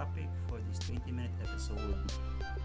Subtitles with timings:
[0.00, 1.76] topic for this 20 minute episode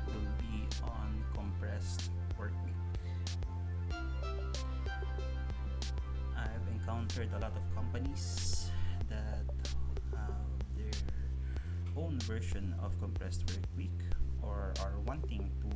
[0.07, 2.09] will be on compressed
[2.39, 3.99] work week.
[6.37, 8.71] I've encountered a lot of companies
[9.09, 9.43] that
[10.15, 10.47] have
[10.77, 10.93] their
[11.97, 13.99] own version of compressed work week
[14.41, 15.69] or are wanting to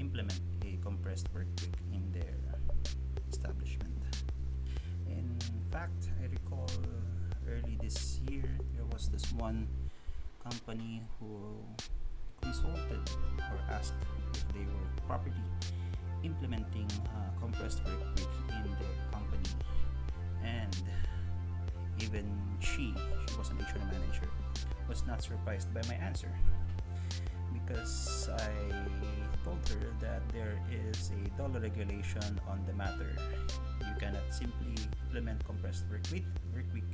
[0.00, 2.34] implement a compressed work week in their
[3.30, 4.02] establishment.
[5.06, 5.38] In
[5.70, 6.68] fact, I recall
[7.48, 9.68] early this year there was this one
[10.44, 11.56] company who
[12.40, 13.10] consulted
[13.50, 13.94] or asked
[14.34, 15.34] if they were properly
[16.22, 19.50] implementing uh, compressed work week in their company
[20.44, 20.76] and
[22.00, 22.24] even
[22.60, 22.94] she
[23.28, 24.28] she was an HR manager
[24.88, 26.28] was not surprised by my answer
[27.52, 28.74] because I
[29.44, 33.16] told her that there is a DOLE regulation on the matter.
[33.80, 34.74] You cannot simply
[35.06, 36.24] implement compressed work week,
[36.74, 36.84] week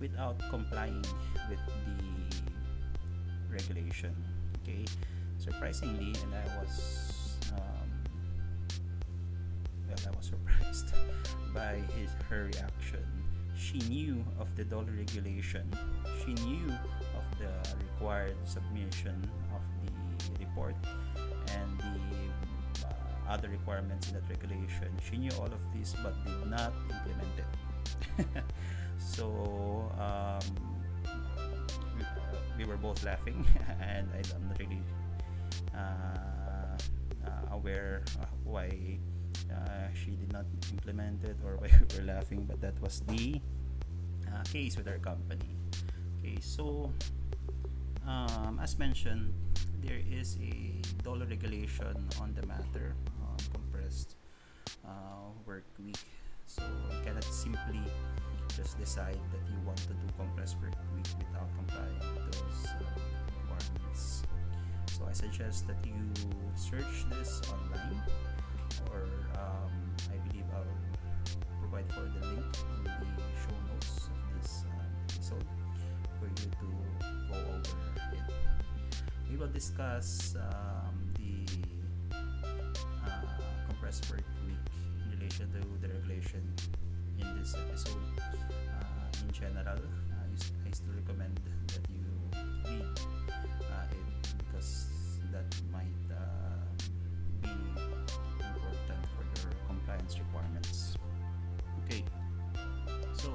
[0.00, 1.04] without complying
[1.50, 2.47] with the
[3.50, 4.14] regulation.
[4.62, 4.84] Okay,
[5.38, 7.88] surprisingly, and I was um,
[9.88, 10.92] well, I was surprised
[11.54, 13.04] by his her reaction.
[13.56, 15.68] She knew of the DOLE regulation.
[16.24, 16.68] She knew
[17.16, 17.50] of the
[17.84, 19.62] required submission of
[20.38, 20.76] the report
[21.54, 22.92] and the uh,
[23.28, 24.88] other requirements in that regulation.
[25.10, 28.26] She knew all of this but did not implement it.
[28.98, 30.77] so um,
[32.56, 33.46] we, were both laughing,
[33.80, 34.82] and I, am not really
[35.74, 36.76] uh,
[37.26, 38.04] uh aware
[38.44, 38.98] why
[39.50, 43.40] uh, she did not implement it or why we were laughing, but that was the
[44.50, 45.56] case with our company.
[46.18, 46.92] Okay, so
[48.06, 49.32] um, as mentioned,
[49.82, 54.16] there is a DOLE regulation on the matter, uh, compressed
[54.86, 55.98] uh, work week.
[56.46, 57.80] So you cannot simply
[58.58, 61.94] just decide that you want to do compressed work week without complying
[62.26, 62.82] with those uh,
[63.38, 64.24] requirements.
[64.90, 65.94] So I suggest that you
[66.56, 68.02] search this online,
[68.90, 69.06] or
[69.38, 69.70] um,
[70.10, 70.66] I believe I'll
[71.60, 72.90] provide for the link in the
[73.38, 75.46] show notes of this um, episode
[76.18, 76.68] for you to
[77.30, 77.60] go over
[78.12, 78.22] it.
[79.30, 81.46] We will discuss um, the
[83.06, 83.22] uh,
[83.68, 84.58] compressed work week
[85.04, 86.42] in relation to the regulation
[87.20, 87.96] in this episode.
[88.18, 92.04] Uh, in general, uh, I still recommend that you
[92.64, 94.86] read uh, it because
[95.32, 96.16] that might uh,
[97.42, 100.96] be important for your compliance requirements.
[101.84, 102.04] Okay,
[103.14, 103.30] so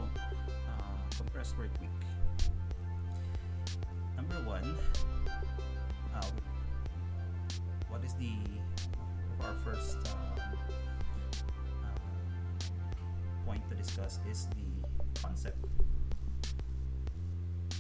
[1.18, 1.90] compressed work week.
[4.16, 4.78] Number one,
[7.94, 8.34] what is the
[9.46, 9.98] our first
[13.64, 15.58] uh, to discuss is the concept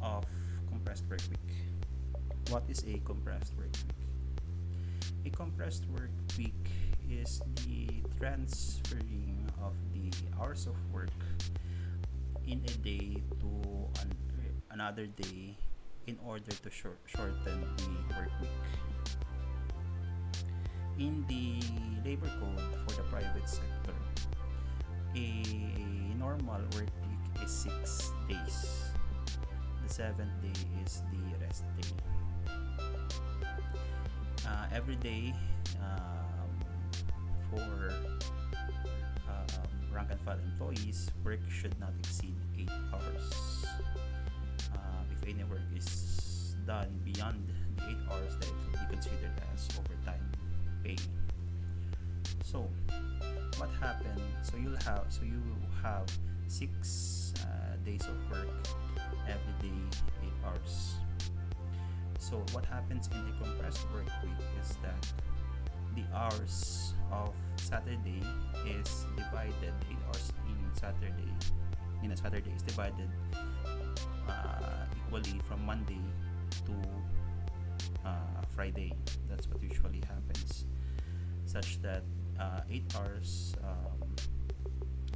[0.02, 0.26] of
[0.70, 1.56] compressed work week.
[2.50, 5.34] What is a compressed work week?
[5.34, 6.54] A compressed work week
[7.10, 7.88] is the
[8.20, 11.10] transferring of the hours of work
[12.48, 14.12] in a day to an,
[14.72, 15.58] another day
[16.08, 18.50] in order to short, shorten the work week.
[21.00, 21.62] In the
[22.08, 23.94] labor code for the private sector,
[25.16, 25.44] a
[26.18, 28.92] normal work week is six days.
[29.86, 31.90] The seventh day is the rest day.
[34.48, 35.34] Uh, every day
[35.82, 36.50] um,
[37.50, 37.94] for
[39.30, 39.64] um,
[39.94, 43.66] rank and file employees, work should not exceed 8 hours.
[44.74, 47.48] Uh, if any work is done beyond
[47.78, 50.32] the 8 hours, then it will be considered as overtime
[50.84, 50.98] pay.
[52.44, 52.68] So,
[53.60, 54.22] what happened?
[54.42, 55.42] So you'll have so you
[55.82, 56.06] have
[56.48, 58.50] six uh, days of work
[59.28, 60.96] every day, eight hours.
[62.20, 65.08] So what happens in the compressed work week is that
[65.96, 68.22] the hours of Saturday
[68.66, 71.34] is divided eight hours in Saturday
[72.04, 73.10] in a Saturday is divided
[74.28, 76.02] uh, equally from Monday
[76.66, 76.74] to
[78.06, 78.94] uh, Friday.
[79.30, 80.66] That's what usually happens,
[81.46, 82.04] such that
[82.40, 84.16] uh, eight hours um,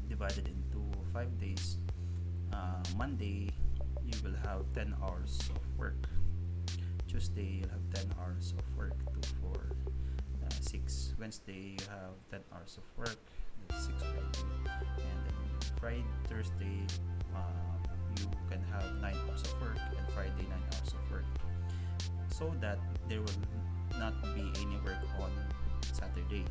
[0.09, 0.81] divided into
[1.13, 1.77] five days.
[2.53, 3.49] Uh, Monday
[4.05, 6.07] you will have 10 hours of work.
[7.07, 8.95] Tuesday you'll have 10 hours of work.
[9.13, 9.75] Two, four,
[10.45, 11.13] uh, six.
[11.19, 13.17] Wednesday you have 10 hours of work.
[13.67, 14.47] That's six Friday.
[14.97, 16.85] And then Friday, Thursday
[17.35, 17.39] uh,
[18.19, 21.25] you can have nine hours of work, and Friday nine hours of work.
[22.29, 22.79] So that
[23.09, 23.41] there will
[23.99, 25.31] not be any work on
[25.91, 26.45] Saturday,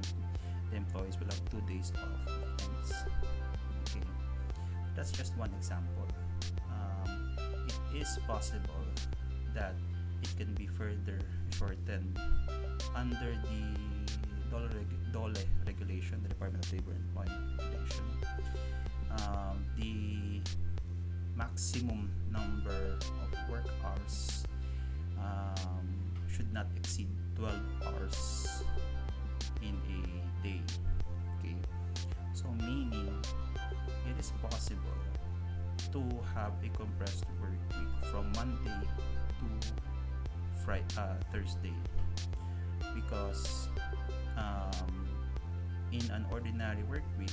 [0.00, 2.92] and the employees will have two days off weekends.
[3.88, 4.06] Okay,
[4.96, 6.06] that's just one example.
[6.70, 7.36] Um,
[7.94, 8.84] it is possible
[9.54, 9.74] that
[10.22, 11.18] it can be further
[11.56, 12.18] shortened
[12.94, 13.62] under the
[14.50, 15.34] DOLE, reg- DOLE
[15.66, 18.04] regulation, the Department of Labor and Employment regulation.
[19.10, 20.40] Um, the
[21.36, 24.44] maximum number of work hours
[25.18, 25.88] um,
[26.28, 27.54] should not exceed 12
[27.86, 28.62] hours
[29.62, 30.60] in a day.
[31.38, 31.56] Okay,
[32.32, 33.14] so meaning
[34.08, 34.98] it is possible
[35.92, 36.02] to
[36.34, 38.86] have a compressed work week from Monday
[39.38, 39.68] to
[40.64, 41.74] Friday, uh, Thursday,
[42.94, 43.68] because
[44.36, 45.08] um,
[45.92, 47.30] in an ordinary work week,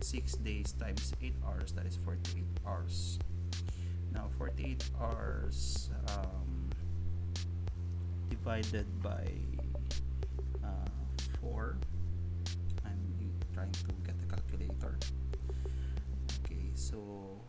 [0.00, 3.18] six days times eight hours, that is 48 hours.
[4.12, 6.70] Now, 48 hours um,
[8.30, 9.26] divided by
[13.82, 14.98] to get the calculator.
[16.44, 17.40] Okay, so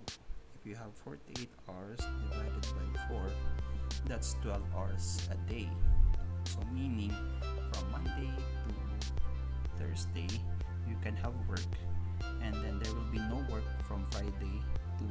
[0.59, 3.21] if you have 48 hours divided by 4,
[4.07, 5.69] that's 12 hours a day.
[6.45, 7.13] So, meaning
[7.73, 8.31] from Monday
[8.67, 8.73] to
[9.77, 10.27] Thursday,
[10.87, 11.59] you can have work,
[12.41, 14.61] and then there will be no work from Friday
[14.99, 15.05] to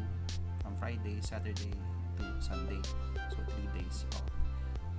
[0.62, 1.75] from Friday, Saturday
[2.19, 2.81] to Sunday.
[3.31, 4.22] So, three days of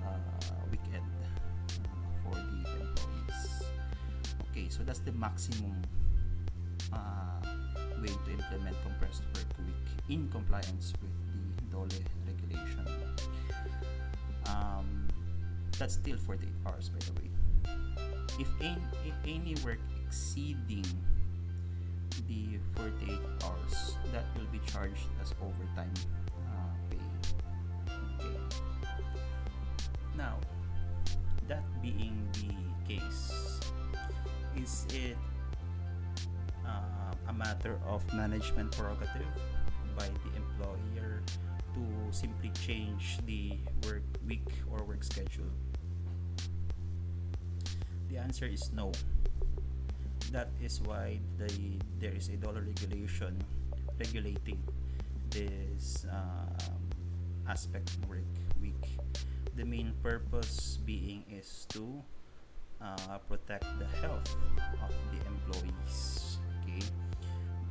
[0.06, 3.64] uh, weekend uh, for the employees.
[4.50, 5.82] Okay, so that's the maximum
[6.92, 7.46] uh,
[8.00, 9.74] way to implement compressed work week
[10.08, 11.88] in compliance with the DOLE
[12.26, 12.86] regulation.
[14.48, 15.08] Um,
[15.78, 17.30] that's still 48 hours, by the way.
[18.38, 20.84] If any, any work exceeding
[22.28, 25.92] the 48 hours, that will be charged as overtime
[26.48, 26.98] uh, pay.
[28.20, 28.36] Okay.
[30.16, 30.38] Now,
[31.48, 33.60] that being the case,
[34.56, 35.16] is it
[37.28, 39.26] a matter of management prerogative
[39.96, 41.22] by the employer
[41.74, 45.50] to simply change the work week or work schedule?
[48.08, 48.92] The answer is no.
[50.32, 53.36] That is why the, there is a DOLE regulation
[53.98, 54.62] regulating
[55.30, 56.80] this um,
[57.48, 58.26] aspect work
[58.60, 58.98] week.
[59.56, 62.02] The main purpose being is to
[62.80, 64.36] uh, protect the health
[64.82, 66.38] of the employees.
[66.62, 66.84] Okay,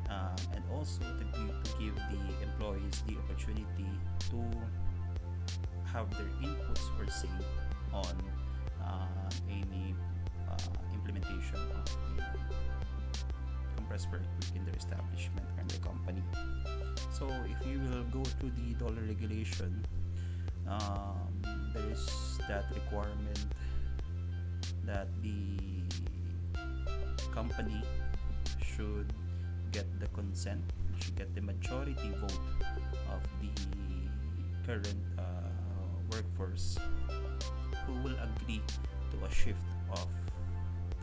[0.09, 3.89] um, and also to give, to give the employees the opportunity
[4.29, 4.43] to
[5.91, 7.29] have their inputs or say
[7.93, 8.15] on
[8.83, 9.95] uh, any
[10.49, 10.57] uh,
[10.93, 11.85] implementation of
[12.17, 12.23] the
[13.75, 16.21] compressed work week in their establishment and the company.
[17.11, 19.85] So if you will go to the DOLE regulation,
[20.67, 21.41] um,
[21.73, 23.45] there is that requirement
[24.85, 25.57] that the
[27.33, 27.81] company
[28.63, 29.11] should
[29.75, 30.63] get the consent,
[30.95, 32.39] you should get the majority vote
[33.11, 33.51] of the
[34.63, 35.51] current uh,
[36.09, 36.79] workforce
[37.83, 38.61] who will agree
[39.11, 39.59] to a shift
[39.91, 40.07] of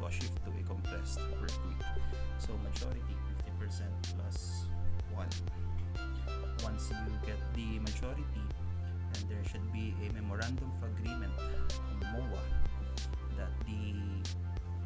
[0.00, 1.84] to a shift to a compressed work week.
[2.38, 3.12] So majority
[3.60, 4.64] 50% plus
[5.12, 5.28] one.
[6.64, 8.24] Once you get the majority,
[9.12, 11.32] and there should be a memorandum of agreement
[12.00, 12.40] MOA
[13.36, 13.92] that the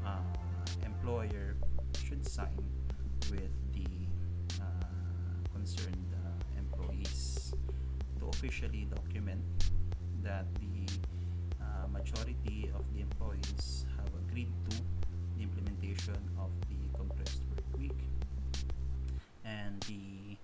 [0.04, 0.26] uh,
[0.84, 1.54] employer
[2.02, 2.58] should sign
[3.30, 3.65] with
[5.66, 7.52] concerned uh, employees
[8.20, 9.42] to officially document
[10.22, 10.86] that the
[11.60, 14.76] uh, majority of the employees have agreed to
[15.36, 17.98] the implementation of the compressed work week
[19.44, 20.36] and the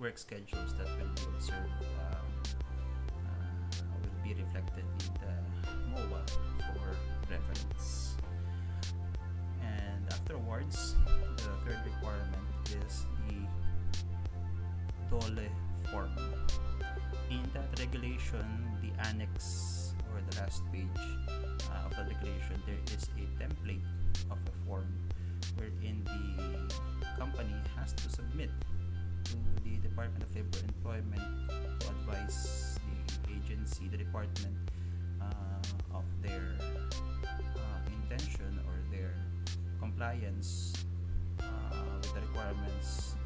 [0.00, 2.62] work schedules that will be observed um,
[3.26, 5.34] uh, will be reflected in the
[5.90, 6.22] MOA
[6.70, 6.94] for
[7.28, 8.14] reference.
[9.60, 10.94] And afterwards,
[11.36, 12.46] the third requirement
[12.86, 13.65] is the
[15.10, 15.48] DOLE
[15.90, 16.10] form.
[17.30, 18.44] In that regulation,
[18.82, 20.86] the annex or the last page
[21.70, 23.82] uh, of the regulation, there is a template
[24.30, 24.86] of a form
[25.56, 26.72] wherein the
[27.18, 28.50] company has to submit
[29.24, 32.78] to the Department of Labor Employment to advise
[33.26, 34.54] the agency, the department,
[35.20, 39.14] uh, of their uh, intention or their
[39.80, 40.72] compliance
[41.40, 41.44] uh,
[42.00, 43.16] with the requirements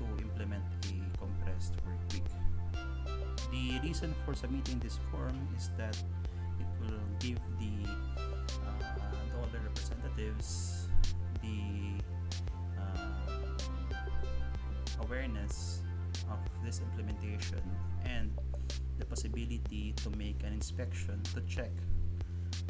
[0.00, 2.24] to implement a compressed work week.
[3.52, 5.96] The reason for submitting this form is that
[6.58, 7.84] it will give the
[8.64, 8.96] uh,
[9.36, 10.88] DOLE representatives
[11.42, 12.00] the
[12.80, 13.20] uh,
[15.04, 15.80] awareness
[16.30, 17.60] of this implementation
[18.04, 18.32] and
[18.98, 21.72] the possibility to make an inspection to check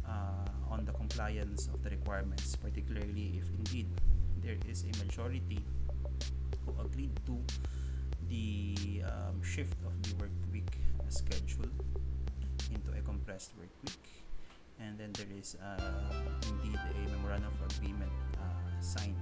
[0.08, 3.86] uh, on the compliance of the requirements, particularly if indeed
[4.42, 5.60] there is a majority
[6.64, 7.38] who agreed to
[8.28, 10.70] the um, shift of the work week
[11.08, 11.70] schedule
[12.70, 14.24] into a compressed work week.
[14.78, 16.12] And then there is uh,
[16.48, 19.16] indeed a memorandum of agreement uh, signed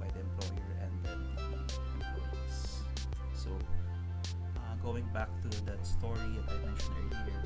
[0.00, 2.80] by the employer and then the employees.
[3.34, 3.50] So
[4.56, 7.42] uh, going back to that story that I mentioned earlier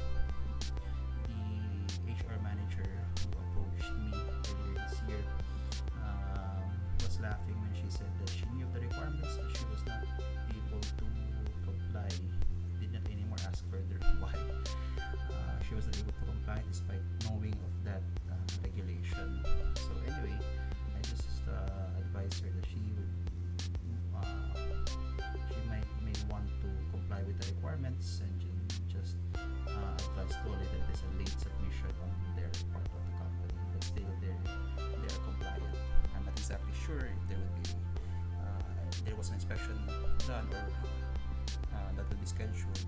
[1.26, 2.86] the HR manager
[3.18, 5.24] who approached me earlier this year
[7.22, 10.04] laughing when she said that she knew the requirements but she was not
[10.50, 11.06] able to
[11.64, 12.08] comply
[12.80, 14.59] did not anymore ask further why
[36.90, 37.70] sure there would be
[38.42, 39.78] uh, there was an inspection
[40.26, 40.66] done or
[41.70, 42.82] uh, that will be scheduled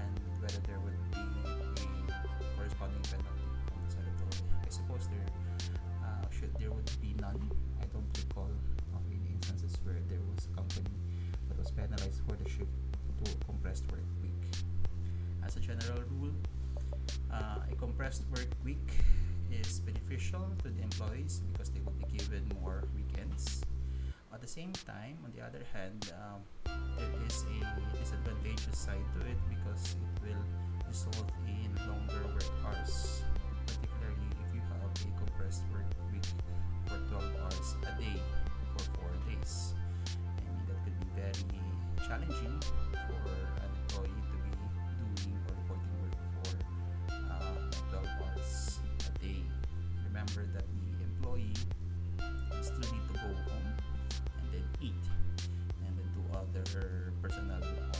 [0.00, 3.44] and whether there would be a corresponding penalty
[3.76, 5.28] on the side of the I suppose there
[6.00, 7.50] uh, should there would be none.
[7.82, 8.48] I don't recall
[8.96, 10.96] of any instances where there was a company
[11.48, 12.72] that was penalized for the shift
[13.20, 14.40] to compressed work week.
[15.44, 16.32] As a general rule
[17.30, 18.88] uh, a compressed work week
[19.50, 23.62] is beneficial to the employees because they will be given more weekends.
[24.32, 26.40] At the same time on the other hand um,
[26.96, 30.44] there is a disadvantageous side to it because it will
[30.86, 33.22] result in longer work hours
[33.66, 36.28] particularly if you have a compressed work week
[36.84, 38.20] for 12 hours a day
[38.76, 39.74] for 4 days.
[40.04, 41.60] I mean that could be very
[42.06, 42.60] challenging
[42.92, 43.32] for
[43.64, 44.25] an employee
[56.76, 57.95] other personal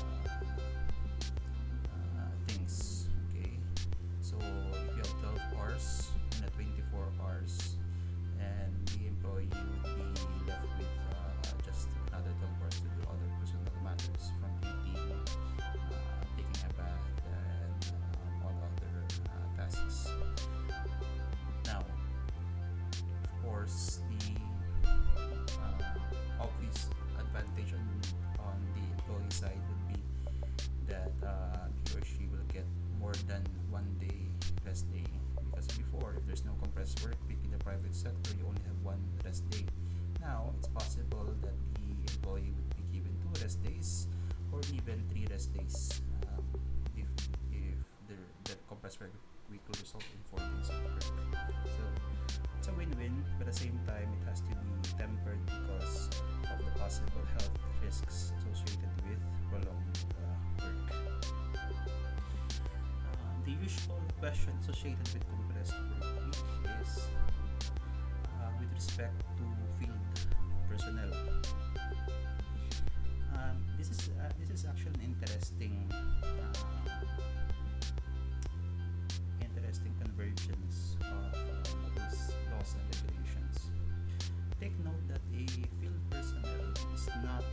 [34.77, 35.09] rest day.
[35.49, 38.77] Because before if there's no compressed work week in the private sector you only have
[38.85, 39.65] one rest day.
[40.21, 44.07] Now it's possible that the employee would be given two rest days
[44.53, 46.45] or even three rest days um,
[46.95, 47.09] if
[47.49, 49.13] if the, the compressed work
[49.51, 51.01] week will result in four days of work.
[51.65, 51.83] So
[52.59, 54.69] it's a win-win but at the same time it has to be
[55.01, 56.11] tempered because
[56.53, 61.46] of the possible health risks associated with prolonged uh, work
[63.47, 66.35] the usual question associated with compressed work
[66.83, 67.07] is
[68.27, 69.45] uh, with respect to
[69.79, 70.27] field
[70.69, 71.13] personnel
[73.35, 76.27] um, this is uh, this is actually an interesting uh,
[79.41, 81.63] interesting convergence of uh,
[81.95, 83.71] these laws and regulations.
[84.61, 85.47] Take note that a
[85.79, 87.45] field personnel is not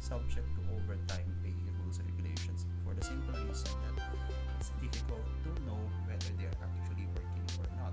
[0.00, 4.16] subject to overtime pay rules and regulations for the simple reason that
[4.58, 7.92] it's difficult to know whether they are actually working or not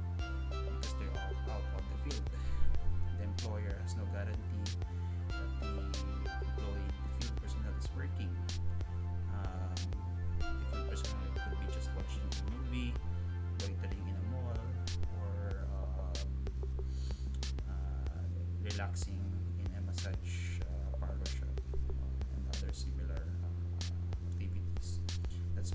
[0.50, 2.30] because they're all out of the field.
[3.18, 4.66] The employer has no guarantee
[5.30, 5.68] that the
[6.48, 6.90] employee,
[7.20, 8.32] the field personnel is working.
[9.34, 9.76] Um,
[10.40, 12.94] the field personnel could be just watching a movie,
[13.60, 14.58] loitering in a mall,
[15.20, 16.14] or um,
[17.70, 18.24] uh,
[18.64, 19.22] relaxing
[19.60, 20.51] in a massage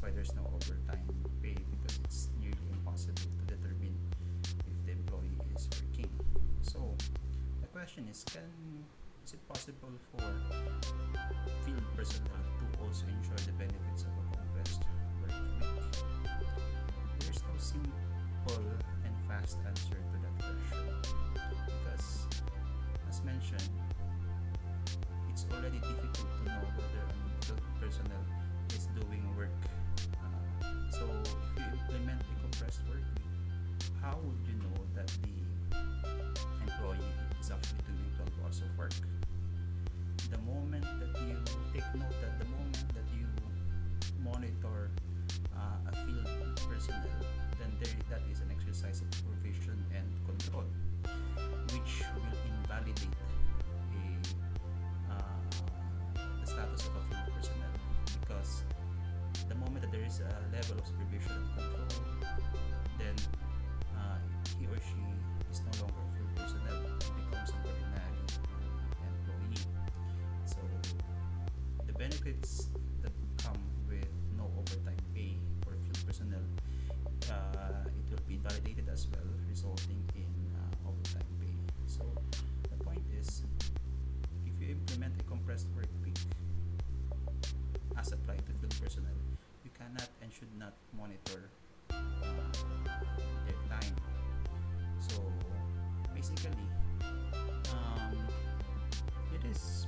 [0.07, 1.03] why there's no overtime
[1.43, 3.99] pay because it's nearly impossible to determine
[4.63, 6.09] if the employee is working.
[6.63, 6.95] So
[7.61, 8.47] the question is, can
[9.27, 10.23] is it possible for
[11.67, 14.83] field personnel to also enjoy the benefits of a compressed
[15.23, 15.75] work week?
[17.19, 18.63] There's no simple
[19.03, 20.87] and fast answer to that question
[21.67, 22.31] because,
[23.11, 23.71] as mentioned,
[25.31, 27.03] it's already difficult to know whether
[27.51, 28.23] a personnel
[28.71, 29.51] is doing work.
[41.77, 43.27] Take note that the moment that you
[44.25, 44.91] monitor
[45.55, 47.21] uh, a field personnel,
[47.61, 50.65] then there that is an exercise of supervision and control,
[51.73, 53.13] which will invalidate
[53.93, 55.17] a uh,
[56.41, 57.75] the status of a field personnel.
[58.21, 58.65] Because
[59.49, 60.33] the moment that there is a
[72.27, 72.69] benefits
[73.03, 76.43] that come with no overtime pay for field personnel,
[77.31, 81.55] uh, it will be validated as well, resulting in uh, overtime pay.
[81.87, 82.03] So
[82.63, 83.43] the point is,
[84.45, 86.19] if you implement a compressed work week
[87.99, 89.19] as applied to field personnel,
[89.65, 91.51] you cannot and should not monitor
[91.91, 91.95] uh,
[93.47, 93.95] their time.
[94.99, 95.23] So
[96.15, 96.67] basically,
[97.71, 98.19] um,
[99.33, 99.87] it is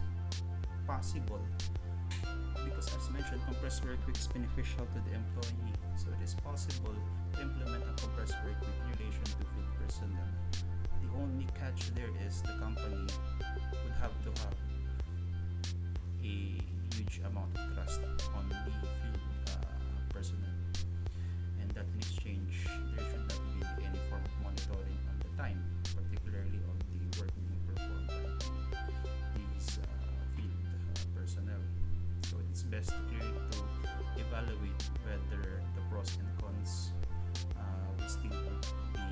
[0.86, 1.40] possible
[3.28, 5.72] mentioned compressed work week is beneficial to the employee.
[5.96, 6.94] So it is possible
[7.34, 10.28] to implement a compressed work week in relation to field personnel.
[11.02, 13.04] The only catch there is the company
[13.84, 14.56] would have to have
[16.24, 16.56] a
[16.96, 18.00] huge amount of trust
[18.32, 18.88] on the field
[19.48, 20.56] uh, personnel.
[21.60, 22.64] And that in exchange
[22.96, 27.32] there should not be any form of monitoring on the time particularly on the work
[27.44, 28.88] being performed by
[29.36, 29.86] these uh,
[30.32, 31.60] field uh, personnel
[32.28, 33.58] so it's best clearly to
[34.20, 36.92] evaluate whether the pros and cons
[37.56, 37.62] uh,
[37.96, 39.08] would still be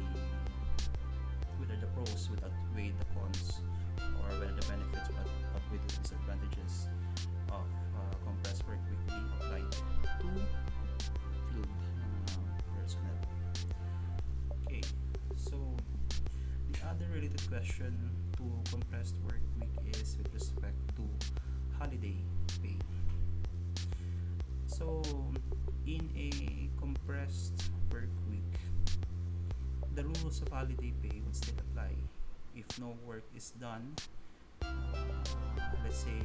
[1.59, 3.61] whether the pros would outweigh the cons
[3.97, 6.89] or whether the benefits would outweigh the disadvantages
[7.49, 7.65] of
[7.97, 9.73] uh, compressed work week being applied
[10.21, 10.29] to
[11.49, 11.69] field
[12.29, 12.45] uh,
[12.77, 13.21] personnel.
[14.67, 14.83] Okay,
[15.37, 15.57] so
[16.73, 17.97] the other related question
[18.37, 21.03] to compressed work week is with respect to
[21.79, 22.17] holiday
[22.63, 22.77] pay.
[24.77, 25.01] So,
[25.87, 28.45] in a compressed work week,
[29.95, 31.97] the rules of holiday pay would still apply.
[32.55, 33.97] If no work is done,
[34.61, 34.69] uh,
[35.83, 36.21] let's say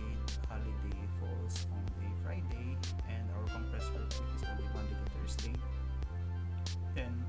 [0.50, 2.76] holiday falls on a Friday
[3.08, 5.56] and our compressed work week is only Monday to Thursday,
[6.94, 7.24] then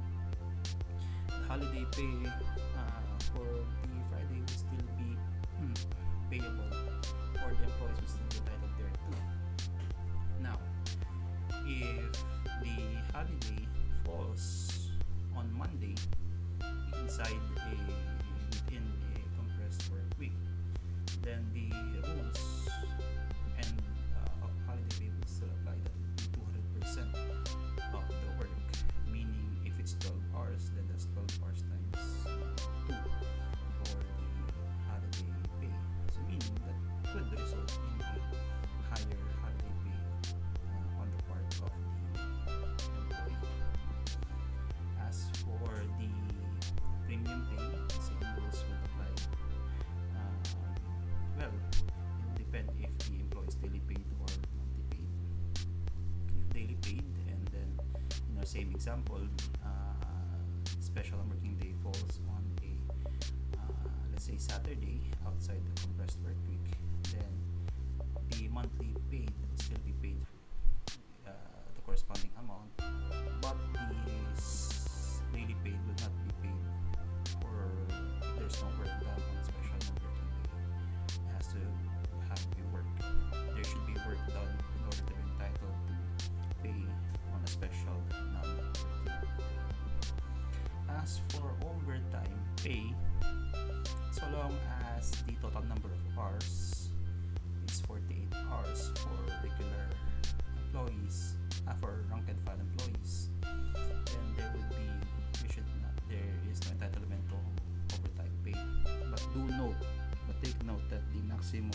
[1.46, 2.98] holiday pay uh,
[3.30, 5.14] for the Friday will still be
[5.54, 5.72] hmm,
[6.32, 6.74] payable
[7.46, 8.21] or the employees will
[11.66, 12.12] if
[12.62, 12.76] the
[13.12, 13.66] holiday
[14.04, 14.90] falls
[15.36, 15.94] on Monday
[17.00, 17.70] inside a
[18.50, 18.82] within
[19.14, 20.32] a compressed work week,
[21.22, 21.70] then the
[22.08, 22.68] rules
[23.58, 23.82] and
[24.16, 25.74] uh, holiday pay will still apply.
[25.84, 26.98] That would be 200%
[27.94, 28.50] of the work,
[29.10, 31.62] meaning if it's 12 hours, then that's 12 hours
[58.52, 59.18] same example,
[59.64, 66.36] uh, special working day falls on a uh, let's say Saturday outside the compressed work
[66.50, 66.76] week,
[67.16, 67.32] then
[68.28, 70.20] the monthly paid still be paid
[71.26, 71.32] uh,
[71.74, 72.68] the corresponding amount,
[73.40, 74.12] but the
[75.32, 76.60] daily paid will not be paid
[77.40, 77.56] for
[78.36, 78.68] there's no
[87.86, 88.42] day.
[90.88, 92.94] As for overtime pay,
[94.10, 94.54] so long
[94.96, 96.88] as the total number of hours
[97.68, 99.88] is 48 hours for regular
[100.64, 101.34] employees,
[101.68, 104.86] uh, for rank and file employees, then there would be
[105.42, 107.36] we should not, there is no entitlement to
[107.98, 108.54] overtime pay.
[109.10, 109.80] But do note,
[110.26, 111.70] but take note that the maximum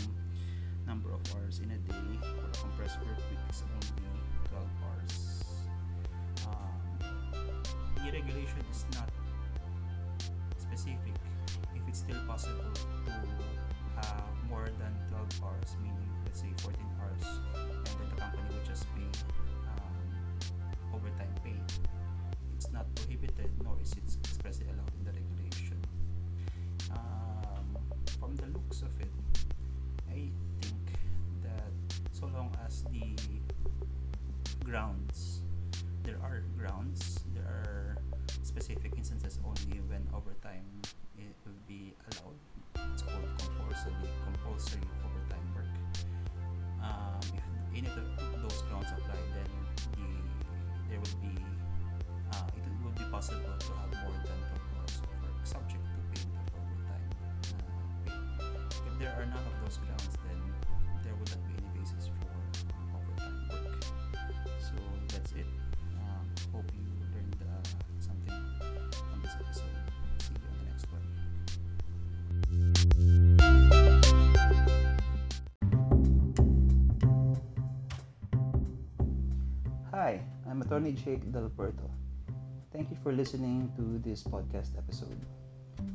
[0.88, 4.08] number of hours in a day for a compressed work week is only
[4.50, 5.57] 12 hours.
[6.46, 7.00] Um,
[7.96, 9.10] the regulation is not
[10.58, 11.14] specific
[11.76, 13.12] if it's still possible to
[13.96, 18.66] have more than 12 hours, meaning let's say 14 hours, and then the company would
[18.66, 19.08] just pay
[19.68, 21.56] um, overtime pay.
[22.56, 25.80] It's not prohibited, nor is it expressly allowed in the regulation.
[26.92, 27.78] Um,
[28.20, 29.12] from the looks of it,
[30.10, 30.30] I
[30.62, 30.86] think
[31.44, 31.72] that
[32.12, 33.16] so long as the
[34.64, 35.42] grounds,
[36.08, 37.98] there are grounds, there are
[38.42, 40.64] specific instances only when overtime
[41.20, 42.40] it will be allowed.
[42.94, 45.74] It's called compulsory compulsory overtime work.
[46.82, 47.44] Um, if
[47.76, 49.52] any of those grounds apply, then
[50.00, 50.08] the
[50.90, 51.36] there will be
[52.32, 55.87] uh, it will be possible to have more than 12 hours of work subject
[80.58, 81.86] I'm Attorney Jake Del Puerto.
[82.74, 85.22] Thank you for listening to this podcast episode.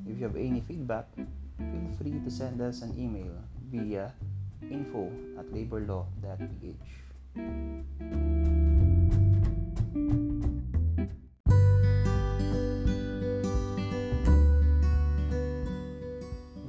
[0.07, 1.11] If you have any feedback,
[1.59, 3.35] feel free to send us an email
[3.75, 4.15] via
[4.71, 6.79] info at laborlaw.ph.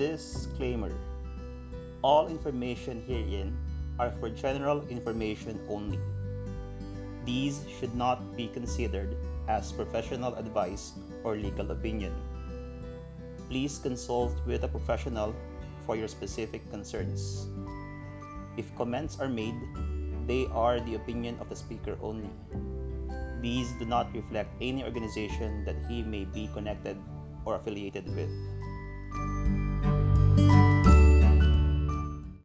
[0.02, 0.98] Disclaimer
[2.02, 3.54] All information herein
[4.00, 6.02] are for general information only.
[7.26, 9.16] These should not be considered
[9.48, 12.12] as professional advice or legal opinion.
[13.50, 15.36] Please consult with a professional
[15.86, 17.48] for your specific concerns.
[18.58, 19.56] If comments are made,
[20.28, 22.32] they are the opinion of the speaker only.
[23.42, 26.96] These do not reflect any organization that he may be connected
[27.46, 28.32] or affiliated with.